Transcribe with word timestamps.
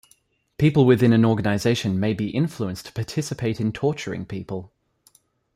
People 0.57 0.85
within 0.87 1.13
an 1.13 1.23
organization 1.23 1.99
may 1.99 2.15
be 2.15 2.31
influenced 2.31 2.87
to 2.87 2.91
participate 2.91 3.61
in 3.61 3.71
torturing 3.71 4.25
people. 4.25 4.71